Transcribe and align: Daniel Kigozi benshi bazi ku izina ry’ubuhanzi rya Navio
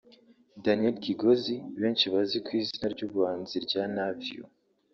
Daniel 0.65 0.95
Kigozi 1.03 1.55
benshi 1.81 2.05
bazi 2.13 2.37
ku 2.45 2.49
izina 2.59 2.85
ry’ubuhanzi 2.93 3.55
rya 3.65 3.83
Navio 3.95 4.43